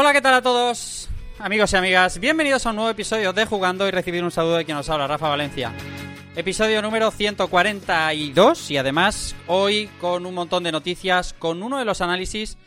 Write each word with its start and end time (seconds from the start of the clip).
Hola, 0.00 0.12
¿qué 0.12 0.22
tal 0.22 0.34
a 0.34 0.42
todos? 0.42 1.08
Amigos 1.40 1.72
y 1.72 1.76
amigas, 1.76 2.20
bienvenidos 2.20 2.64
a 2.64 2.70
un 2.70 2.76
nuevo 2.76 2.88
episodio 2.88 3.32
de 3.32 3.46
Jugando 3.46 3.88
y 3.88 3.90
recibir 3.90 4.22
un 4.22 4.30
saludo 4.30 4.54
de 4.54 4.64
quien 4.64 4.76
nos 4.76 4.88
habla, 4.88 5.08
Rafa 5.08 5.28
Valencia. 5.28 5.72
Episodio 6.36 6.80
número 6.82 7.10
142 7.10 8.70
y 8.70 8.76
además 8.76 9.34
hoy 9.48 9.90
con 10.00 10.24
un 10.24 10.34
montón 10.34 10.62
de 10.62 10.70
noticias, 10.70 11.32
con 11.32 11.64
uno 11.64 11.80
de 11.80 11.84
los 11.84 12.00
análisis 12.00 12.58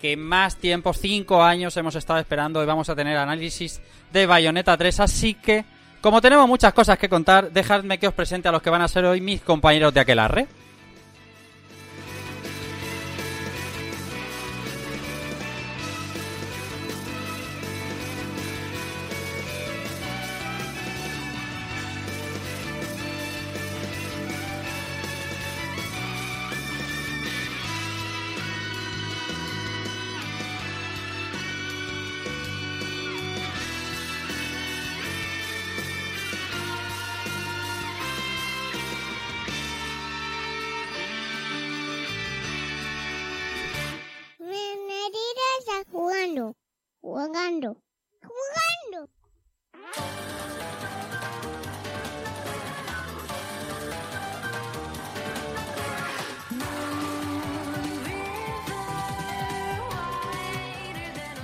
que 0.00 0.16
más 0.16 0.56
tiempo, 0.56 0.92
5 0.92 1.44
años 1.44 1.76
hemos 1.76 1.94
estado 1.94 2.18
esperando 2.18 2.60
y 2.60 2.66
vamos 2.66 2.88
a 2.88 2.96
tener 2.96 3.16
análisis 3.16 3.80
de 4.12 4.26
Bayonetta 4.26 4.76
3, 4.76 4.98
así 4.98 5.34
que 5.34 5.64
como 6.00 6.20
tenemos 6.20 6.48
muchas 6.48 6.72
cosas 6.72 6.98
que 6.98 7.08
contar, 7.08 7.52
dejadme 7.52 7.98
que 7.98 8.08
os 8.08 8.14
presente 8.14 8.48
a 8.48 8.52
los 8.52 8.60
que 8.60 8.70
van 8.70 8.82
a 8.82 8.88
ser 8.88 9.04
hoy 9.04 9.20
mis 9.20 9.40
compañeros 9.40 9.94
de 9.94 10.00
Aquelarre. 10.00 10.48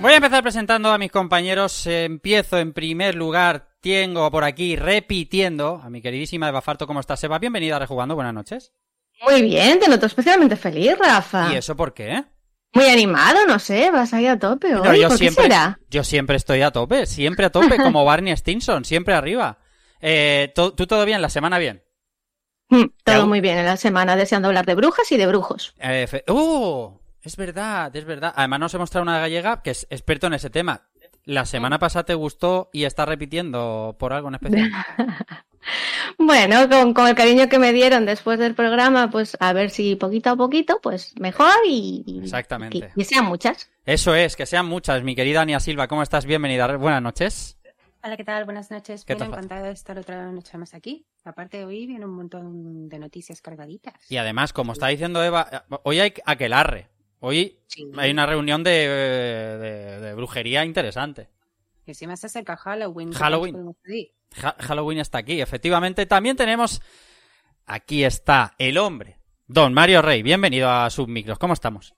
Voy 0.01 0.13
a 0.13 0.15
empezar 0.17 0.41
presentando 0.43 0.91
a 0.91 0.97
mis 0.97 1.11
compañeros. 1.11 1.85
Empiezo 1.85 2.57
en 2.57 2.73
primer 2.73 3.15
lugar. 3.15 3.67
Tengo 3.81 4.29
por 4.31 4.43
aquí 4.43 4.75
repitiendo 4.75 5.81
a 5.83 5.89
mi 5.89 6.01
queridísima 6.01 6.47
Eva 6.49 6.61
Farto. 6.61 6.87
¿Cómo 6.87 6.99
estás, 7.01 7.21
Eva? 7.23 7.37
Bienvenida 7.39 7.75
a 7.75 7.79
Rejugando. 7.79 8.15
Buenas 8.15 8.33
noches. 8.33 8.71
Muy 9.21 9.41
bien, 9.41 9.79
te 9.79 9.89
noto 9.89 10.05
especialmente 10.05 10.55
feliz, 10.55 10.97
Rafa. 10.97 11.51
¿Y 11.53 11.57
eso 11.57 11.75
por 11.75 11.93
qué? 11.93 12.23
Muy 12.73 12.85
animado, 12.85 13.45
no 13.47 13.57
sé, 13.59 13.89
vas 13.91 14.13
ahí 14.13 14.27
a 14.27 14.37
tope 14.39 14.67
hoy. 14.73 14.81
No, 14.87 14.95
yo 14.95 15.07
¿Por 15.09 15.17
qué 15.17 15.23
siempre, 15.23 15.43
será? 15.43 15.79
yo 15.89 16.03
siempre 16.05 16.37
estoy 16.37 16.61
a 16.61 16.71
tope, 16.71 17.05
siempre 17.05 17.47
a 17.47 17.49
tope, 17.49 17.77
como 17.77 18.05
Barney 18.05 18.35
Stinson, 18.37 18.85
siempre 18.85 19.15
arriba. 19.15 19.57
Eh, 19.99 20.53
¿tú, 20.55 20.71
todo 20.71 21.03
bien? 21.03 21.21
¿La 21.21 21.29
semana 21.29 21.57
bien? 21.57 21.83
Mm, 22.69 22.83
¿Te 23.03 23.13
Todo 23.15 23.27
muy 23.27 23.41
bien 23.41 23.57
en 23.57 23.65
la 23.65 23.75
semana, 23.75 24.15
deseando 24.15 24.47
hablar 24.47 24.65
de 24.65 24.75
brujas 24.75 25.11
y 25.11 25.17
de 25.17 25.27
brujos. 25.27 25.73
Eh, 25.79 26.05
fe- 26.07 26.23
¡Uh! 26.31 26.97
Es 27.21 27.35
verdad, 27.35 27.93
es 27.95 28.05
verdad. 28.05 28.33
Además 28.35 28.59
nos 28.59 28.73
hemos 28.73 28.89
traído 28.89 29.03
una 29.03 29.19
gallega 29.19 29.61
que 29.61 29.71
es 29.71 29.87
experto 29.89 30.27
en 30.27 30.33
ese 30.33 30.49
tema. 30.49 30.87
La 31.25 31.45
semana 31.45 31.77
pasada 31.79 32.05
te 32.05 32.13
gustó 32.13 32.69
y 32.73 32.85
está 32.85 33.05
repitiendo 33.05 33.95
por 33.99 34.13
algo 34.13 34.29
en 34.29 34.35
especial. 34.35 34.71
Bueno, 36.17 36.69
con, 36.69 36.93
con 36.93 37.07
el 37.07 37.15
cariño 37.15 37.47
que 37.49 37.59
me 37.59 37.73
dieron 37.73 38.05
después 38.05 38.39
del 38.39 38.55
programa, 38.55 39.09
pues 39.09 39.37
a 39.39 39.53
ver 39.53 39.69
si 39.69 39.95
poquito 39.95 40.29
a 40.31 40.35
poquito, 40.35 40.79
pues 40.81 41.13
mejor 41.19 41.51
y, 41.67 42.03
y- 42.07 42.19
Exactamente. 42.23 42.91
y, 42.95 43.01
y 43.01 43.03
sean 43.05 43.25
muchas. 43.25 43.69
Eso 43.85 44.15
es, 44.15 44.35
que 44.35 44.45
sean 44.45 44.65
muchas. 44.65 45.03
Mi 45.03 45.15
querida 45.15 45.41
Ania 45.41 45.59
Silva, 45.59 45.87
¿cómo 45.87 46.01
estás? 46.01 46.25
Bienvenida. 46.25 46.75
Buenas 46.77 47.01
noches. 47.01 47.57
Hola, 48.03 48.15
¿qué 48.17 48.23
tal? 48.23 48.45
Buenas 48.45 48.71
noches. 48.71 49.03
¿Qué 49.05 49.13
Bien 49.15 49.19
tal? 49.29 49.37
encantada 49.37 49.63
de 49.67 49.71
estar 49.73 49.97
otra 49.99 50.31
noche 50.31 50.57
más 50.57 50.73
aquí. 50.73 51.05
Aparte, 51.25 51.65
hoy 51.65 51.85
viene 51.85 52.05
un 52.05 52.15
montón 52.15 52.87
de 52.89 52.99
noticias 52.99 53.41
cargaditas. 53.41 53.93
Y 54.09 54.17
además, 54.17 54.53
como 54.53 54.71
está 54.73 54.87
diciendo 54.87 55.21
Eva, 55.23 55.65
hoy 55.83 55.99
hay 55.99 56.13
aquelarre. 56.25 56.87
Hoy 57.19 57.59
Sí. 57.67 57.89
hay 57.97 58.11
una 58.11 58.25
reunión 58.25 58.63
de, 58.63 58.71
de- 58.87 59.99
de 59.99 60.13
brujería 60.15 60.63
interesante. 60.65 61.29
Y 61.85 61.91
encima 61.91 62.15
se 62.15 62.27
acerca 62.27 62.55
Halloween. 62.57 63.09
¿qué 63.11 63.17
Halloween. 63.17 63.65
más? 63.65 63.75
Ha- 64.43 64.55
Halloween 64.59 64.99
está 64.99 65.17
aquí, 65.19 65.41
efectivamente. 65.41 66.05
También 66.05 66.35
tenemos. 66.35 66.81
Aquí 67.65 68.03
está 68.03 68.55
el 68.57 68.77
hombre. 68.77 69.17
Don 69.47 69.73
Mario 69.73 70.01
Rey, 70.01 70.21
bienvenido 70.23 70.69
a 70.69 70.89
Submicros. 70.89 71.39
¿Cómo 71.39 71.53
estamos? 71.53 71.93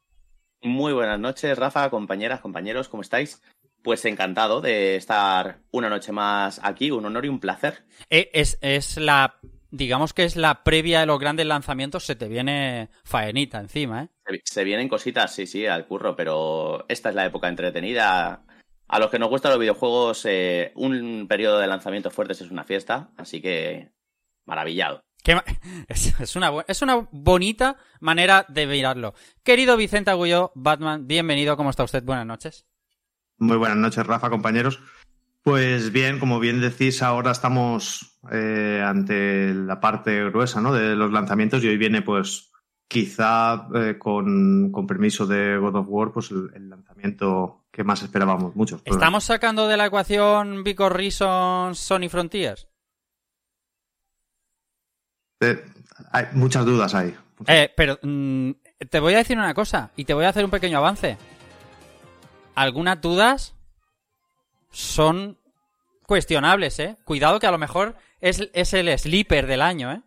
Muy 0.61 0.93
buenas 0.93 1.19
noches, 1.19 1.57
Rafa, 1.57 1.89
compañeras, 1.89 2.39
compañeros, 2.39 2.87
¿cómo 2.87 3.01
estáis? 3.01 3.41
Pues 3.83 4.05
encantado 4.05 4.61
de 4.61 4.95
estar 4.95 5.59
una 5.71 5.89
noche 5.89 6.11
más 6.11 6.59
aquí, 6.63 6.91
un 6.91 7.05
honor 7.05 7.25
y 7.25 7.29
un 7.29 7.39
placer. 7.39 7.83
Eh, 8.09 8.29
Es, 8.33 8.57
es 8.61 8.97
la. 8.97 9.39
Digamos 9.71 10.13
que 10.13 10.25
es 10.25 10.35
la 10.35 10.63
previa 10.63 10.99
de 10.99 11.05
los 11.05 11.17
grandes 11.19 11.45
lanzamientos. 11.45 12.05
Se 12.05 12.15
te 12.15 12.27
viene 12.27 12.89
faenita 13.03 13.59
encima, 13.59 14.03
¿eh? 14.03 14.09
Se, 14.43 14.63
vienen 14.63 14.87
cositas, 14.89 15.33
sí, 15.33 15.45
sí, 15.47 15.65
al 15.65 15.85
curro, 15.87 16.15
pero 16.15 16.85
esta 16.89 17.09
es 17.09 17.15
la 17.15 17.25
época 17.25 17.47
entretenida. 17.47 18.43
A 18.87 18.99
los 18.99 19.09
que 19.09 19.19
nos 19.19 19.29
gustan 19.29 19.51
los 19.51 19.59
videojuegos, 19.59 20.25
eh, 20.25 20.71
un 20.75 21.25
periodo 21.27 21.59
de 21.59 21.67
lanzamientos 21.67 22.13
fuertes 22.13 22.41
es 22.41 22.51
una 22.51 22.63
fiesta, 22.63 23.09
así 23.17 23.41
que 23.41 23.91
maravillado. 24.45 25.03
Qué 25.23 25.35
ma- 25.35 25.45
Es, 25.87 26.19
es 26.19 26.35
una, 26.35 26.51
es 26.67 26.81
una 26.81 27.07
bonita 27.11 27.77
manera 27.99 28.45
de 28.49 28.67
mirarlo. 28.67 29.13
Querido 29.43 29.77
Vicente 29.77 30.11
Agulló, 30.11 30.51
Batman, 30.55 31.07
bienvenido. 31.07 31.55
¿Cómo 31.57 31.69
está 31.69 31.83
usted? 31.83 32.03
Buenas 32.03 32.25
noches. 32.25 32.65
Muy 33.37 33.57
buenas 33.57 33.77
noches, 33.77 34.05
Rafa, 34.05 34.29
compañeros. 34.29 34.79
Pues 35.43 35.91
bien, 35.91 36.19
como 36.19 36.39
bien 36.39 36.61
decís, 36.61 37.01
ahora 37.01 37.31
estamos 37.31 38.19
eh, 38.31 38.83
ante 38.85 39.53
la 39.55 39.79
parte 39.79 40.25
gruesa 40.25 40.61
¿no? 40.61 40.71
de 40.73 40.95
los 40.95 41.11
lanzamientos 41.11 41.63
y 41.63 41.67
hoy 41.67 41.77
viene, 41.77 42.03
pues, 42.03 42.50
quizá 42.91 43.69
eh, 43.73 43.97
con, 43.97 44.69
con 44.69 44.85
permiso 44.85 45.25
de 45.25 45.57
God 45.57 45.77
of 45.77 45.85
War, 45.87 46.11
pues 46.11 46.29
el, 46.29 46.51
el 46.53 46.69
lanzamiento 46.69 47.61
que 47.71 47.85
más 47.85 48.03
esperábamos 48.03 48.53
muchos. 48.53 48.81
¿Estamos 48.83 49.23
sacando 49.23 49.69
de 49.69 49.77
la 49.77 49.85
ecuación 49.85 50.65
Because 50.65 50.93
Reasons 50.93 51.79
Sony 51.79 52.09
Frontiers? 52.09 52.67
eh, 55.39 55.63
hay 56.11 56.25
muchas 56.33 56.65
dudas 56.65 56.93
ahí. 56.93 57.15
Eh, 57.47 57.71
pero 57.77 57.97
mm, 58.01 58.51
te 58.89 58.99
voy 58.99 59.13
a 59.13 59.19
decir 59.19 59.37
una 59.37 59.53
cosa 59.53 59.91
y 59.95 60.03
te 60.03 60.13
voy 60.13 60.25
a 60.25 60.29
hacer 60.29 60.43
un 60.43 60.51
pequeño 60.51 60.77
avance. 60.77 61.17
Algunas 62.55 62.99
dudas 62.99 63.55
son 64.69 65.37
cuestionables, 66.05 66.77
¿eh? 66.79 66.97
Cuidado 67.05 67.39
que 67.39 67.47
a 67.47 67.51
lo 67.51 67.57
mejor 67.57 67.95
es, 68.19 68.49
es 68.53 68.73
el 68.73 68.99
sleeper 68.99 69.47
del 69.47 69.61
año, 69.61 69.93
¿eh? 69.93 70.01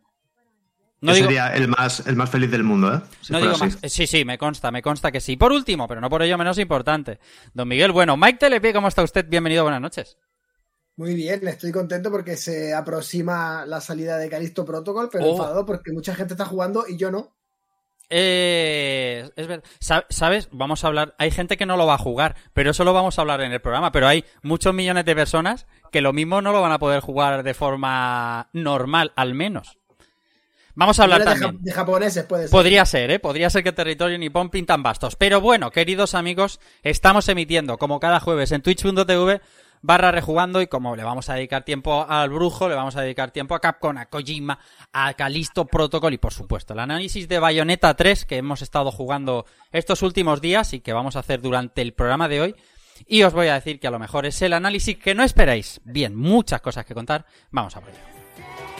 No 1.04 1.10
Yo 1.12 1.16
digo, 1.16 1.26
sería 1.26 1.48
el 1.54 1.68
más, 1.68 2.06
el 2.06 2.16
más 2.16 2.30
feliz 2.30 2.50
del 2.50 2.64
mundo, 2.64 2.94
¿eh? 2.94 3.00
Si 3.20 3.32
no 3.32 3.38
digo 3.40 3.58
más. 3.58 3.78
Sí, 3.88 4.06
sí, 4.06 4.24
me 4.24 4.38
consta, 4.38 4.70
me 4.70 4.80
consta 4.80 5.12
que 5.12 5.20
sí. 5.20 5.36
Por 5.36 5.52
último, 5.52 5.86
pero 5.86 6.00
no 6.00 6.08
por 6.08 6.22
ello 6.22 6.38
menos 6.38 6.58
importante. 6.58 7.18
Don 7.52 7.68
Miguel, 7.68 7.92
bueno, 7.92 8.16
Mike 8.16 8.38
Telepie, 8.38 8.72
¿cómo 8.72 8.88
está 8.88 9.02
usted? 9.02 9.26
Bienvenido, 9.28 9.64
buenas 9.64 9.82
noches. 9.82 10.16
Muy 10.96 11.14
bien, 11.14 11.46
estoy 11.46 11.72
contento 11.72 12.10
porque 12.10 12.36
se 12.38 12.72
aproxima 12.72 13.66
la 13.66 13.82
salida 13.82 14.16
de 14.16 14.30
Calisto 14.30 14.64
Protocol, 14.64 15.10
pero 15.12 15.24
Oh. 15.26 15.32
enfadado 15.32 15.66
porque 15.66 15.92
mucha 15.92 16.14
gente 16.14 16.32
está 16.34 16.46
jugando 16.46 16.84
y 16.88 16.96
yo 16.96 17.10
no. 17.10 17.34
Eh, 18.08 19.28
es 19.36 19.46
verdad. 19.46 19.64
Sa- 19.80 20.06
¿Sabes? 20.08 20.48
Vamos 20.52 20.84
a 20.84 20.86
hablar. 20.86 21.14
Hay 21.18 21.30
gente 21.30 21.56
que 21.56 21.66
no 21.66 21.76
lo 21.76 21.86
va 21.86 21.94
a 21.94 21.98
jugar, 21.98 22.36
pero 22.52 22.70
eso 22.70 22.84
lo 22.84 22.92
vamos 22.92 23.18
a 23.18 23.22
hablar 23.22 23.40
en 23.42 23.52
el 23.52 23.60
programa. 23.60 23.92
Pero 23.92 24.06
hay 24.08 24.24
muchos 24.42 24.72
millones 24.72 25.04
de 25.04 25.14
personas 25.14 25.66
que 25.92 26.00
lo 26.00 26.12
mismo 26.12 26.40
no 26.40 26.52
lo 26.52 26.62
van 26.62 26.72
a 26.72 26.78
poder 26.78 27.00
jugar 27.00 27.42
de 27.42 27.54
forma 27.54 28.48
normal, 28.52 29.12
al 29.16 29.34
menos. 29.34 29.78
Vamos 30.74 30.98
a 30.98 31.04
hablar 31.04 31.20
de, 31.20 31.24
también. 31.26 31.58
de 31.62 31.72
japoneses 31.72 32.24
puede 32.24 32.44
ser. 32.44 32.50
Podría 32.50 32.84
ser, 32.84 33.10
¿eh? 33.10 33.18
Podría 33.18 33.48
ser 33.50 33.62
que 33.62 33.72
Territorio 33.72 34.18
Nippon 34.18 34.50
pintan 34.50 34.82
bastos. 34.82 35.16
Pero 35.16 35.40
bueno, 35.40 35.70
queridos 35.70 36.14
amigos, 36.14 36.60
estamos 36.82 37.28
emitiendo 37.28 37.78
como 37.78 38.00
cada 38.00 38.20
jueves 38.20 38.52
en 38.52 38.62
twitch.tv 38.62 39.40
barra 39.84 40.10
rejugando 40.10 40.62
y 40.62 40.66
como 40.66 40.96
le 40.96 41.04
vamos 41.04 41.28
a 41.28 41.34
dedicar 41.34 41.62
tiempo 41.62 42.06
al 42.08 42.30
brujo, 42.30 42.70
le 42.70 42.74
vamos 42.74 42.96
a 42.96 43.02
dedicar 43.02 43.32
tiempo 43.32 43.54
a 43.54 43.60
Capcom, 43.60 43.98
a 43.98 44.06
Kojima, 44.06 44.58
a 44.94 45.12
Calisto 45.12 45.66
Protocol 45.66 46.14
y 46.14 46.18
por 46.18 46.32
supuesto 46.32 46.72
el 46.72 46.78
análisis 46.78 47.28
de 47.28 47.38
Bayonetta 47.38 47.92
3 47.92 48.24
que 48.24 48.38
hemos 48.38 48.62
estado 48.62 48.90
jugando 48.90 49.44
estos 49.72 50.00
últimos 50.00 50.40
días 50.40 50.72
y 50.72 50.80
que 50.80 50.94
vamos 50.94 51.16
a 51.16 51.18
hacer 51.18 51.42
durante 51.42 51.82
el 51.82 51.92
programa 51.92 52.28
de 52.28 52.40
hoy. 52.40 52.54
Y 53.06 53.24
os 53.24 53.34
voy 53.34 53.48
a 53.48 53.54
decir 53.54 53.78
que 53.78 53.86
a 53.86 53.90
lo 53.90 53.98
mejor 53.98 54.24
es 54.24 54.40
el 54.40 54.54
análisis 54.54 54.96
que 54.96 55.14
no 55.14 55.22
esperáis. 55.22 55.82
Bien, 55.84 56.16
muchas 56.16 56.62
cosas 56.62 56.86
que 56.86 56.94
contar. 56.94 57.26
Vamos 57.50 57.76
a 57.76 57.80
por 57.80 57.90
ello. 57.90 58.73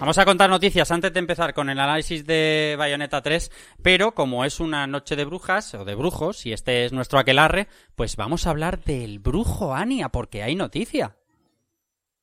Vamos 0.00 0.16
a 0.16 0.24
contar 0.24 0.48
noticias 0.48 0.90
antes 0.92 1.12
de 1.12 1.18
empezar 1.18 1.52
con 1.52 1.68
el 1.68 1.78
análisis 1.78 2.24
de 2.24 2.74
Bayonetta 2.78 3.20
3, 3.20 3.52
pero 3.82 4.14
como 4.14 4.46
es 4.46 4.58
una 4.58 4.86
noche 4.86 5.14
de 5.14 5.26
brujas 5.26 5.74
o 5.74 5.84
de 5.84 5.94
brujos 5.94 6.46
y 6.46 6.54
este 6.54 6.86
es 6.86 6.92
nuestro 6.94 7.18
aquelarre, 7.18 7.68
pues 7.96 8.16
vamos 8.16 8.46
a 8.46 8.50
hablar 8.50 8.82
del 8.82 9.18
brujo 9.18 9.74
Ania 9.74 10.08
porque 10.08 10.42
hay 10.42 10.56
noticia. 10.56 11.18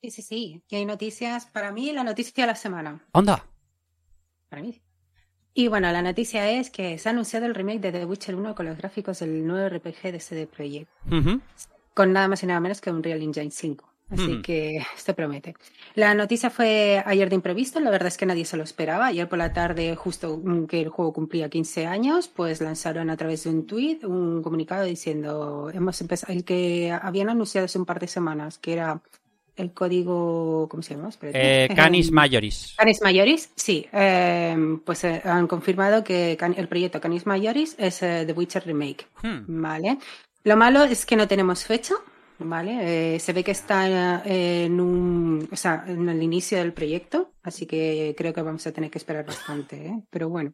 Sí, 0.01 0.09
sí, 0.09 0.24
sí. 0.24 0.63
Y 0.68 0.75
hay 0.75 0.85
noticias. 0.88 1.45
Para 1.45 1.71
mí, 1.71 1.91
la 1.91 2.03
noticia 2.03 2.45
de 2.45 2.47
la 2.47 2.56
semana. 2.56 3.06
Onda. 3.12 3.45
Para 4.50 4.63
mí. 4.63 4.81
Y 5.53 5.68
bueno, 5.68 5.91
la 5.91 6.01
noticia 6.01 6.50
es 6.50 6.71
que 6.71 6.97
se 6.97 7.09
ha 7.09 7.12
anunciado 7.12 7.45
el 7.45 7.53
remake 7.53 7.79
de 7.79 7.91
The 7.91 8.06
Witcher 8.06 8.35
1 8.35 8.56
con 8.56 8.65
los 8.65 8.77
gráficos 8.77 9.19
del 9.19 9.45
nuevo 9.45 9.69
RPG 9.69 10.12
de 10.13 10.19
CD 10.19 10.47
Projekt. 10.47 10.89
Con 11.94 12.12
nada 12.12 12.27
más 12.27 12.41
y 12.41 12.47
nada 12.47 12.59
menos 12.59 12.81
que 12.81 12.89
un 12.89 13.03
Real 13.03 13.21
Engine 13.21 13.51
5. 13.51 13.87
Así 14.09 14.42
que 14.42 14.77
esto 14.95 15.13
promete. 15.13 15.54
La 15.95 16.13
noticia 16.13 16.50
fue 16.50 17.04
ayer 17.06 17.27
de 17.30 17.36
imprevisto, 17.36 17.80
la 17.81 17.89
verdad 17.89 18.07
es 18.07 18.18
que 18.18 18.25
nadie 18.25 18.45
se 18.45 18.56
lo 18.56 18.63
esperaba. 18.63 19.07
Ayer 19.07 19.27
por 19.27 19.38
la 19.38 19.51
tarde, 19.51 19.95
justo 19.98 20.42
que 20.69 20.80
el 20.81 20.89
juego 20.89 21.12
cumplía 21.12 21.50
15 21.50 21.86
años, 21.88 22.30
pues 22.30 22.62
lanzaron 22.62 23.09
a 23.09 23.18
través 23.18 23.44
de 23.44 23.50
un 23.50 23.68
tweet 23.68 24.00
un 24.06 24.42
comunicado 24.42 24.86
diciendo, 24.86 25.69
hemos 25.74 26.00
empezado, 26.00 26.31
el 26.31 26.45
que 26.45 26.92
habían 27.01 27.30
anunciado 27.30 27.65
hace 27.65 27.77
un 27.80 27.86
par 27.86 28.00
de 28.00 28.07
semanas, 28.07 28.57
que 28.57 28.74
era 28.74 29.01
el 29.57 29.71
código, 29.74 30.68
¿cómo 30.69 30.83
se 30.83 30.95
llama? 30.95 31.10
Eh, 31.24 31.68
Canis 31.75 32.12
Majoris. 32.12 32.75
Canis 32.77 33.01
Majoris, 33.01 33.50
sí, 33.56 33.88
eh, 33.92 34.56
pues 34.86 35.03
eh, 35.03 35.21
han 35.25 35.48
confirmado 35.48 36.03
que 36.03 36.38
Can- 36.39 36.53
el 36.57 36.68
proyecto 36.68 37.01
Canis 37.01 37.25
Majoris 37.25 37.75
es 37.80 38.01
eh, 38.03 38.24
The 38.25 38.33
Witcher 38.33 38.65
Remake. 38.65 39.07
Hmm. 39.24 39.62
Vale. 39.62 39.98
Lo 40.44 40.56
malo 40.56 40.83
es 40.83 41.06
que 41.06 41.15
no 41.15 41.27
tenemos 41.27 41.65
fecha, 41.65 41.95
¿vale? 42.39 43.16
Eh, 43.16 43.19
se 43.19 43.34
ve 43.34 43.44
que 43.44 43.51
está 43.51 44.22
eh, 44.25 44.66
en 44.66 44.80
un, 44.80 45.48
o 45.51 45.56
sea, 45.56 45.84
en 45.88 46.07
el 46.10 46.22
inicio 46.24 46.57
del 46.57 46.74
proyecto, 46.74 47.31
así 47.44 47.66
que 47.66 48.13
creo 48.18 48.34
que 48.34 48.42
vamos 48.42 48.66
a 48.68 48.72
tener 48.72 48.89
que 48.92 48.98
esperar 48.98 49.25
bastante, 49.25 49.88
¿eh? 49.88 50.04
Pero 50.10 50.30
bueno, 50.30 50.54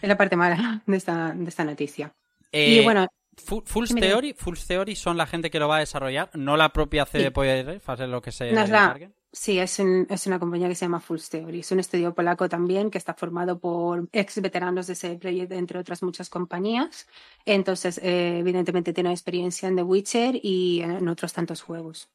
es 0.00 0.08
la 0.08 0.16
parte 0.16 0.36
mala 0.36 0.82
de 0.86 0.96
esta, 0.96 1.32
de 1.32 1.48
esta 1.48 1.64
noticia. 1.64 2.14
Eh, 2.52 2.80
y 2.80 2.84
bueno, 2.84 3.06
Fu- 3.36 3.62
Full 3.64 3.86
Dime, 3.86 4.00
dime. 4.00 4.12
Theory, 4.12 4.32
Full 4.34 4.56
Theory 4.66 4.96
son 4.96 5.16
la 5.16 5.26
gente 5.26 5.50
que 5.50 5.58
lo 5.60 5.68
va 5.68 5.76
a 5.76 5.80
desarrollar, 5.80 6.30
no 6.34 6.56
la 6.56 6.70
propia 6.72 7.06
CD 7.06 7.24
Sí. 7.26 7.30
Projekt 7.30 7.66
Red, 7.88 8.08
lo 8.08 8.20
que 8.22 8.32
se 8.32 8.50
la- 8.52 8.62
encarguen. 8.64 9.14
Sí, 9.30 9.58
es, 9.58 9.78
un- 9.78 10.06
es 10.08 10.26
una 10.26 10.38
compañía 10.38 10.68
que 10.68 10.74
se 10.74 10.86
llama 10.86 11.00
Full 11.00 11.18
Theory. 11.30 11.60
Es 11.60 11.70
un 11.70 11.80
estudio 11.80 12.14
polaco 12.14 12.48
también 12.48 12.90
que 12.90 12.96
está 12.98 13.12
formado 13.14 13.58
por 13.60 14.08
ex 14.12 14.40
veteranos 14.40 14.86
de 14.86 14.94
ese 14.94 15.16
proyecto, 15.16 15.54
entre 15.54 15.78
otras 15.78 16.02
muchas 16.02 16.30
compañías. 16.30 17.06
Entonces, 17.44 17.98
eh, 18.02 18.38
evidentemente 18.38 18.92
tiene 18.94 19.10
experiencia 19.10 19.68
en 19.68 19.76
The 19.76 19.82
Witcher 19.82 20.40
y 20.42 20.80
en 20.80 21.06
otros 21.08 21.32
tantos 21.34 21.60
juegos. 21.62 22.08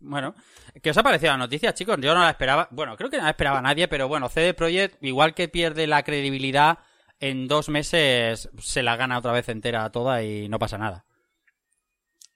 Bueno, 0.00 0.34
¿qué 0.82 0.90
os 0.90 0.96
ha 0.96 1.02
parecido 1.02 1.32
la 1.32 1.38
noticia, 1.38 1.74
chicos? 1.74 1.98
Yo 2.00 2.14
no 2.14 2.20
la 2.22 2.30
esperaba. 2.30 2.68
Bueno, 2.70 2.96
creo 2.96 3.10
que 3.10 3.18
no 3.18 3.24
la 3.24 3.30
esperaba 3.30 3.60
nadie, 3.60 3.88
pero 3.88 4.08
bueno, 4.08 4.28
CD 4.28 4.54
Projekt, 4.54 5.02
igual 5.02 5.34
que 5.34 5.48
pierde 5.48 5.86
la 5.86 6.04
credibilidad, 6.04 6.78
en 7.20 7.48
dos 7.48 7.68
meses 7.68 8.48
se 8.58 8.82
la 8.82 8.96
gana 8.96 9.18
otra 9.18 9.32
vez 9.32 9.48
entera 9.48 9.90
toda 9.90 10.22
y 10.22 10.48
no 10.48 10.58
pasa 10.58 10.78
nada. 10.78 11.04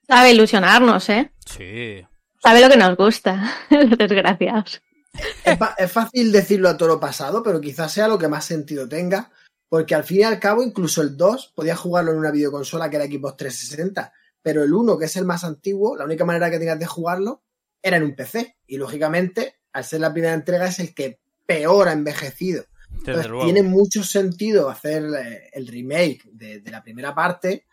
Sabe 0.07 0.31
ilusionarnos, 0.33 1.09
¿eh? 1.09 1.31
Sí. 1.45 2.05
Sabe 2.41 2.61
lo 2.61 2.69
que 2.69 2.77
nos 2.77 2.97
gusta, 2.97 3.55
los 3.69 3.97
desgraciados. 3.97 4.81
Es, 5.77 5.91
fácil 5.91 6.31
decirlo 6.31 6.69
a 6.69 6.77
toro 6.77 6.99
pasado, 6.99 7.43
pero 7.43 7.61
quizás 7.61 7.91
sea 7.91 8.07
lo 8.07 8.17
que 8.17 8.27
más 8.27 8.45
sentido 8.45 8.87
tenga, 8.87 9.31
porque 9.69 9.93
al 9.93 10.03
fin 10.03 10.21
y 10.21 10.23
al 10.23 10.39
cabo, 10.39 10.63
incluso 10.63 11.01
el 11.01 11.17
2 11.17 11.53
podía 11.53 11.75
jugarlo 11.75 12.11
en 12.11 12.17
una 12.17 12.31
videoconsola 12.31 12.89
que 12.89 12.95
era 12.95 13.05
Xbox 13.05 13.37
360, 13.37 14.13
pero 14.41 14.63
el 14.63 14.73
1, 14.73 14.97
que 14.97 15.05
es 15.05 15.15
el 15.17 15.25
más 15.25 15.43
antiguo, 15.43 15.95
la 15.95 16.05
única 16.05 16.25
manera 16.25 16.49
que 16.49 16.57
tenías 16.57 16.79
de 16.79 16.87
jugarlo 16.87 17.43
era 17.81 17.97
en 17.97 18.03
un 18.03 18.15
PC. 18.15 18.57
Y 18.65 18.77
lógicamente, 18.77 19.59
al 19.73 19.83
ser 19.83 20.01
la 20.01 20.11
primera 20.11 20.33
entrega, 20.33 20.67
es 20.67 20.79
el 20.79 20.95
que 20.95 21.19
peor 21.45 21.89
ha 21.89 21.93
envejecido. 21.93 22.65
Entonces, 22.91 23.31
tiene 23.43 23.63
mucho 23.63 24.03
sentido 24.03 24.69
hacer 24.69 25.03
eh, 25.03 25.49
el 25.53 25.67
remake 25.67 26.23
de, 26.31 26.59
de 26.59 26.71
la 26.71 26.81
primera 26.81 27.13
parte. 27.13 27.65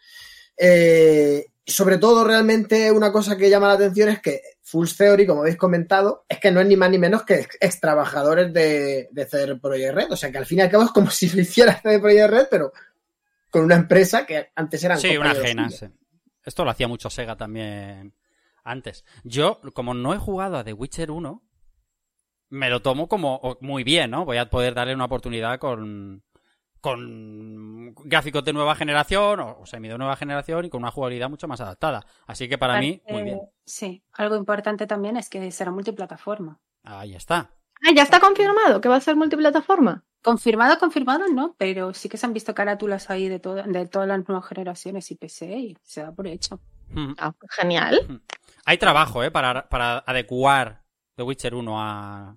Eh, 0.59 1.47
sobre 1.67 1.99
todo, 1.99 2.25
realmente, 2.25 2.91
una 2.91 3.13
cosa 3.13 3.37
que 3.37 3.51
llama 3.51 3.69
la 3.69 3.75
atención 3.75 4.09
es 4.09 4.21
que 4.21 4.41
Full 4.63 4.89
Theory, 4.97 5.27
como 5.27 5.43
habéis 5.43 5.57
comentado, 5.57 6.25
es 6.29 6.39
que 6.41 6.51
no 6.51 6.61
es 6.61 6.67
ni 6.67 6.77
más 6.77 6.91
ni 6.91 6.99
menos 6.99 7.25
que 7.25 7.47
ex, 7.61 7.81
trabajadores 7.81 8.53
de, 8.53 9.09
de 9.13 9.27
CD 9.27 9.57
Projekt 9.57 9.95
Red. 9.95 10.13
O 10.13 10.17
sea 10.17 10.33
que 10.33 10.39
al 10.39 10.47
fin 10.47 10.59
y 10.59 10.63
al 10.63 10.71
cabo 10.71 10.85
es 10.85 10.91
como 10.91 11.11
si 11.11 11.29
lo 11.31 11.41
hiciera 11.43 11.81
CD 11.81 11.99
Projekt 12.01 12.31
Red, 12.31 12.47
pero 12.51 12.73
con 13.51 13.65
una 13.65 13.77
empresa 13.77 14.27
que 14.27 14.51
antes 14.55 14.83
eran 14.85 14.99
Sí, 14.99 15.17
una 15.17 15.33
ajena. 15.33 15.71
sí. 15.71 15.87
Esto 16.45 16.65
lo 16.65 16.71
hacía 16.71 16.89
mucho 16.89 17.11
Sega 17.11 17.37
también 17.37 18.15
antes. 18.65 19.05
Yo, 19.25 19.61
como 19.75 19.93
no 19.95 20.15
he 20.15 20.19
jugado 20.19 20.57
a 20.57 20.65
The 20.65 20.73
Witcher 20.73 21.11
1, 21.11 21.43
me 22.51 22.71
lo 22.71 22.81
tomo 22.81 23.09
como 23.09 23.59
muy 23.61 23.85
bien, 23.85 24.11
¿no? 24.11 24.25
Voy 24.25 24.39
a 24.39 24.49
poder 24.49 24.75
darle 24.75 24.95
una 24.95 25.05
oportunidad 25.05 25.59
con, 25.59 26.23
con 26.81 27.95
gráficos 28.05 28.45
de 28.45 28.53
nueva 28.53 28.75
generación 28.75 29.41
o, 29.41 29.59
o 29.61 29.67
semi 29.67 29.89
de 29.89 29.99
nueva 29.99 30.17
generación 30.17 30.65
y 30.65 30.71
con 30.71 30.83
una 30.83 30.91
jugabilidad 30.91 31.29
mucho 31.31 31.49
más 31.49 31.61
adaptada. 31.61 32.05
Así 32.27 32.49
que 32.49 32.59
para 32.59 32.79
mí, 32.81 33.03
muy 33.09 33.21
Eh, 33.21 33.25
bien. 33.25 33.41
Sí, 33.65 34.03
algo 34.13 34.37
importante 34.37 34.87
también 34.87 35.17
es 35.17 35.29
que 35.29 35.51
será 35.53 35.71
multiplataforma. 35.71 36.59
Ahí 36.85 37.15
está. 37.15 37.51
Ah, 37.87 37.93
ya 37.95 38.03
está 38.03 38.19
confirmado 38.21 38.81
que 38.81 38.89
va 38.89 38.97
a 38.97 39.01
ser 39.01 39.15
multiplataforma. 39.17 40.05
Confirmado, 40.23 40.79
confirmado, 40.79 41.29
no, 41.29 41.55
pero 41.59 41.95
sí 41.95 42.09
que 42.09 42.17
se 42.17 42.27
han 42.27 42.33
visto 42.33 42.53
carátulas 42.55 43.09
ahí 43.09 43.29
de, 43.29 43.39
todo- 43.39 43.63
de 43.63 43.87
todas 43.87 44.09
las 44.09 44.27
nuevas 44.29 44.47
generaciones 44.49 45.11
y 45.11 45.15
PC 45.15 45.47
y 45.59 45.77
se 45.83 46.03
da 46.03 46.13
por 46.13 46.27
hecho. 46.27 46.61
Mm. 46.91 47.13
Ah, 47.19 47.33
genial. 47.51 48.23
Hay 48.65 48.79
trabajo, 48.79 49.23
¿eh? 49.23 49.31
Para, 49.31 49.69
para 49.69 49.99
adecuar 49.99 50.83
The 51.15 51.23
Witcher 51.23 51.55
1 51.55 51.81
a, 51.81 52.37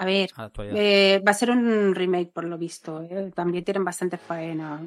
A 0.00 0.06
ver, 0.06 0.30
a 0.36 0.50
eh, 0.58 1.22
va 1.26 1.30
a 1.32 1.34
ser 1.34 1.50
un 1.50 1.94
remake 1.94 2.30
por 2.32 2.44
lo 2.44 2.56
visto. 2.56 3.02
¿eh? 3.02 3.30
También 3.34 3.64
tienen 3.64 3.84
bastante 3.84 4.16
faena. 4.16 4.80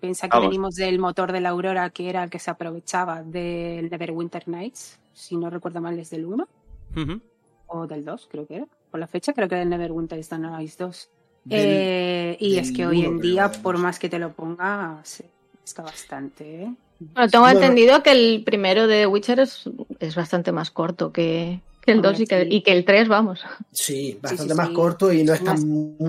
Piensa 0.00 0.26
que 0.26 0.36
Vamos. 0.36 0.48
venimos 0.48 0.74
del 0.74 0.98
motor 0.98 1.32
de 1.32 1.42
la 1.42 1.50
Aurora, 1.50 1.90
que 1.90 2.08
era 2.08 2.24
el 2.24 2.30
que 2.30 2.38
se 2.38 2.50
aprovechaba 2.50 3.22
del 3.22 3.90
Neverwinter 3.90 4.48
Nights, 4.48 4.98
si 5.12 5.36
no 5.36 5.50
recuerdo 5.50 5.82
mal, 5.82 5.98
es 5.98 6.08
del 6.08 6.24
1 6.24 6.48
Ujú. 6.96 7.20
o 7.66 7.86
del 7.86 8.06
2, 8.06 8.26
creo 8.30 8.46
que 8.46 8.56
era. 8.56 8.66
Por 8.90 9.00
la 9.00 9.06
fecha, 9.06 9.34
creo 9.34 9.48
que 9.48 9.56
del 9.56 9.68
Neverwinter 9.68 10.18
Nights 10.38 10.78
2. 10.78 11.10
Del- 11.44 11.60
Eh, 11.60 12.36
y 12.40 12.56
es 12.56 12.72
que 12.72 12.86
hoy 12.86 13.04
en 13.04 13.20
día, 13.20 13.50
por 13.62 13.76
más 13.76 13.98
que 13.98 14.08
te 14.08 14.18
lo 14.18 14.32
ponga, 14.32 14.98
se 15.02 15.26
está 15.62 15.82
bastante. 15.82 16.62
¿eh? 16.62 16.74
Bueno, 17.00 17.28
tengo 17.30 17.44
Bueno. 17.44 17.60
entendido 17.60 18.02
que 18.02 18.12
el 18.12 18.42
primero 18.44 18.86
de 18.86 19.06
Witcher 19.06 19.40
es, 19.40 19.68
es 20.00 20.14
bastante 20.14 20.52
más 20.52 20.70
corto 20.70 21.12
que, 21.12 21.60
que 21.86 21.92
el 21.92 21.98
Hombre, 21.98 22.10
2 22.10 22.20
y 22.20 22.26
que, 22.26 22.42
sí. 22.42 22.48
y 22.50 22.62
que 22.62 22.72
el 22.72 22.84
3, 22.84 23.08
vamos. 23.08 23.40
Sí, 23.72 24.18
bastante 24.20 24.52
sí, 24.52 24.56
más 24.58 24.68
sí. 24.68 24.74
corto 24.74 25.10
y 25.12 25.22
no 25.24 25.32
es 25.32 25.42
tan 25.42 25.56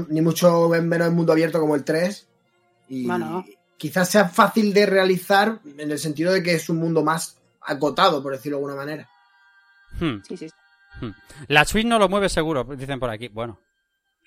ni 0.10 0.20
mucho 0.22 0.68
menos 0.70 1.08
en 1.08 1.16
mundo 1.16 1.32
abierto 1.32 1.60
como 1.62 1.76
el 1.76 1.86
3. 1.86 2.28
Y, 2.90 3.06
No, 3.06 3.18
no. 3.18 3.46
quizás 3.78 4.10
sea 4.10 4.28
fácil 4.28 4.74
de 4.74 4.86
realizar 4.86 5.60
en 5.78 5.90
el 5.92 6.00
sentido 6.00 6.34
de 6.34 6.44
que 6.44 6.54
es 6.56 6.68
un 6.70 6.78
mundo 6.78 7.04
más 7.04 7.38
acotado, 7.62 8.22
por 8.22 8.34
decirlo 8.34 8.58
de 8.58 8.64
alguna 8.66 8.76
manera. 8.76 9.10
Hmm. 10.00 10.18
Sí, 10.28 10.36
sí. 10.38 10.48
Hmm. 11.00 11.12
La 11.48 11.64
Switch 11.64 11.86
no 11.86 12.00
lo 12.00 12.10
mueve 12.10 12.28
seguro, 12.30 12.64
dicen 12.76 13.00
por 13.00 13.10
aquí. 13.10 13.28
Bueno. 13.30 13.60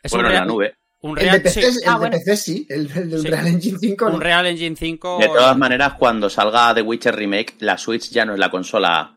Es 0.02 0.12
bueno, 0.12 0.28
un 0.28 0.32
en 0.32 0.34
la 0.34 0.40
real, 0.44 0.48
nube. 0.48 0.76
un 1.02 1.18
El 1.18 1.24
real, 1.24 1.36
de 1.36 1.40
PC, 1.40 1.60
sí, 1.62 1.66
el 1.82 1.88
Ah, 1.88 1.92
de 1.92 1.98
bueno. 1.98 2.16
PC 2.18 2.36
sí, 2.36 2.66
el, 2.68 2.80
el 2.96 3.10
de 3.10 3.18
Sí. 3.18 3.26
Unreal 3.26 3.46
Engine 3.48 3.78
5 3.80 4.08
no. 4.08 4.14
un 4.14 4.20
Real 4.20 4.46
Engine 4.46 4.76
5. 4.76 5.18
De 5.20 5.26
todas 5.26 5.56
maneras, 5.58 5.94
cuando 5.98 6.30
salga 6.30 6.74
The 6.74 6.82
Witcher 6.82 7.14
Remake, 7.16 7.56
la 7.60 7.76
Switch 7.76 8.10
ya 8.10 8.24
no 8.24 8.32
es 8.34 8.38
la 8.38 8.50
consola 8.50 9.16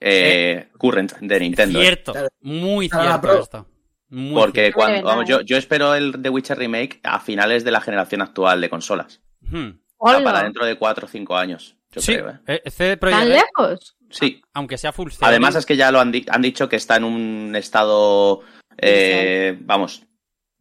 eh, 0.00 0.68
current 0.78 1.12
de 1.18 1.40
Nintendo. 1.40 1.80
¿eh? 1.80 1.82
Cierto, 1.82 2.14
muy 2.40 2.88
cierto 2.88 3.40
esto. 3.40 3.66
Muy 4.10 4.34
Porque 4.40 4.60
cierto. 4.62 4.78
cuando, 4.78 5.02
vamos, 5.02 5.28
yo, 5.28 5.40
yo 5.42 5.56
espero 5.58 5.94
el 5.94 6.22
The 6.22 6.30
Witcher 6.30 6.56
Remake 6.58 7.00
a 7.02 7.20
finales 7.20 7.62
de 7.64 7.70
la 7.70 7.80
generación 7.80 8.22
actual 8.22 8.60
de 8.60 8.70
consolas. 8.70 9.20
Hmm. 9.42 9.70
O 9.98 10.08
sea, 10.08 10.18
Hola. 10.18 10.24
para 10.24 10.42
dentro 10.44 10.64
de 10.64 10.76
4 10.76 11.06
o 11.06 11.08
5 11.08 11.36
años, 11.36 11.76
yo 11.92 12.00
Sí, 12.00 12.14
creo. 12.14 12.38
¿eh? 12.46 12.62
eh, 12.64 12.96
Projekt 12.96 13.00
¿Tan 13.20 13.28
lejos? 13.28 13.96
Sí. 14.10 14.40
aunque 14.54 14.78
sea 14.78 14.92
full 14.92 15.10
Además 15.20 15.56
es 15.56 15.66
que 15.66 15.76
ya 15.76 15.90
lo 15.90 16.00
han, 16.00 16.10
di- 16.12 16.24
han 16.30 16.40
dicho 16.40 16.68
que 16.68 16.76
está 16.76 16.96
en 16.96 17.04
un 17.04 17.54
estado, 17.56 18.40
eh, 18.78 19.58
vamos, 19.60 20.04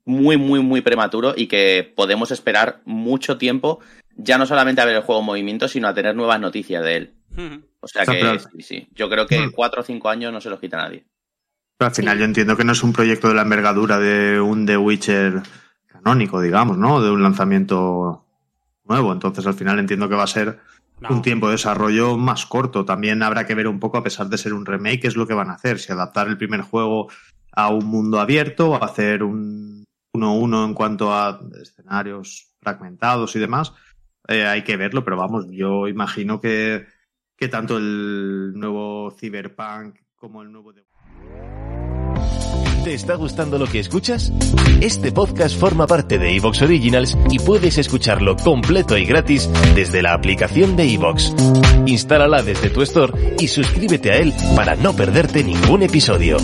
muy, 0.04 0.38
muy, 0.38 0.60
muy 0.62 0.82
prematuro 0.82 1.34
y 1.38 1.48
que 1.48 1.90
podemos 1.96 2.32
esperar 2.32 2.82
mucho 2.86 3.38
tiempo 3.38 3.80
ya 4.16 4.38
no 4.40 4.46
solamente 4.48 4.82
a 4.82 4.86
ver 4.86 4.96
el 4.96 5.04
juego 5.04 5.22
en 5.22 5.26
movimiento, 5.28 5.68
sino 5.68 5.88
a 5.88 5.94
tener 5.94 6.16
nuevas 6.16 6.40
noticias 6.40 6.84
de 6.84 6.96
él. 6.98 7.14
O 7.80 7.88
sea 7.88 8.02
O 8.02 8.06
sea, 8.06 8.14
que 8.16 8.20
pero- 8.22 8.40
sí, 8.40 8.62
sí. 8.62 8.88
Yo 8.96 9.10
creo 9.10 9.28
que 9.28 9.40
Hmm. 9.48 9.52
4 9.52 9.82
o 9.82 9.84
5 9.84 10.10
años 10.10 10.34
no 10.34 10.42
se 10.42 10.50
los 10.50 10.60
quita 10.60 10.78
nadie. 10.78 11.06
Pero 11.78 11.90
al 11.90 11.96
final 11.96 12.18
yo 12.18 12.26
entiendo 12.26 12.58
que 12.58 12.64
no 12.64 12.72
es 12.72 12.82
un 12.84 12.92
proyecto 12.94 13.28
de 13.28 13.36
la 13.36 13.44
envergadura 13.44 14.00
de 14.00 14.42
un 14.42 14.66
The 14.66 14.78
Witcher 14.78 15.44
canónico, 15.86 16.42
digamos, 16.42 16.78
¿no? 16.78 17.02
De 17.02 17.12
un 17.12 17.22
lanzamiento 17.22 18.26
nuevo. 18.86 19.14
Entonces 19.14 19.46
al 19.46 19.54
final 19.54 19.78
entiendo 19.78 20.10
que 20.10 20.16
va 20.16 20.24
a 20.24 20.28
ser 20.28 20.60
No. 21.00 21.10
un 21.10 21.22
tiempo 21.22 21.46
de 21.48 21.52
desarrollo 21.54 22.18
más 22.18 22.48
corto. 22.48 22.84
También 22.86 23.22
habrá 23.22 23.46
que 23.46 23.54
ver 23.54 23.68
un 23.68 23.80
poco, 23.80 24.00
a 24.00 24.04
pesar 24.04 24.28
de 24.30 24.40
ser 24.40 24.54
un 24.54 24.66
remake, 24.66 25.02
qué 25.02 25.08
es 25.08 25.16
lo 25.16 25.28
que 25.28 25.36
van 25.36 25.52
a 25.52 25.54
hacer. 25.54 25.78
Si 25.78 25.92
adaptar 25.92 26.28
el 26.28 26.38
primer 26.38 26.62
juego 26.62 27.10
a 27.52 27.70
un 27.70 27.86
mundo 27.86 28.20
abierto, 28.20 28.72
o 28.72 28.84
hacer 28.84 29.22
un 29.22 29.84
1-1 30.16 30.66
en 30.66 30.74
cuanto 30.74 31.14
a 31.14 31.40
escenarios 31.62 32.50
fragmentados 32.62 33.36
y 33.36 33.40
demás. 33.40 33.74
Eh, 34.28 34.46
hay 34.48 34.64
que 34.64 34.78
verlo, 34.78 35.04
pero 35.04 35.16
vamos, 35.18 35.46
yo 35.52 35.88
imagino 35.88 36.42
que, 36.42 36.88
que 37.38 37.48
tanto 37.48 37.78
el 37.78 38.54
nuevo 38.56 39.12
Cyberpunk 39.12 39.96
como 40.16 40.42
el 40.42 40.52
nuevo... 40.52 40.74
¿Te 42.84 42.94
está 42.94 43.16
gustando 43.16 43.58
lo 43.58 43.68
que 43.68 43.80
escuchas? 43.80 44.32
Este 44.82 45.12
podcast 45.12 45.60
forma 45.60 45.88
parte 45.88 46.18
de 46.18 46.36
Evox 46.36 46.62
Originals 46.62 47.18
y 47.30 47.38
puedes 47.40 47.78
escucharlo 47.78 48.38
completo 48.38 48.98
y 48.98 49.06
gratis 49.06 49.50
desde 49.76 50.02
la 50.02 50.14
aplicación 50.14 50.76
de 50.78 50.94
Evox. 50.94 51.34
Instálala 51.86 52.42
desde 52.42 52.70
tu 52.70 52.82
store 52.82 53.36
y 53.40 53.48
suscríbete 53.50 54.12
a 54.12 54.18
él 54.18 54.34
para 54.56 54.76
no 54.76 54.94
perderte 54.94 55.44
ningún 55.44 55.84
episodio. 55.84 56.38